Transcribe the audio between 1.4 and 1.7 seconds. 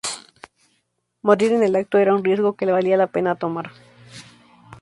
en